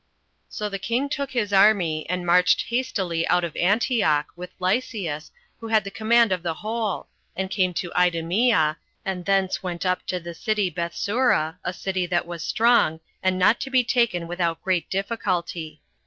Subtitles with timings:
[0.49, 0.49] 4.
[0.49, 5.67] So the king took this army, and marched hastily out of Antioch, with Lysias, who
[5.67, 10.19] had the command of the whole, and came to Idumea, and thence went up to
[10.19, 14.89] the city Bethsura, a city that was strong, and not to be taken without great
[14.89, 15.83] difficulty.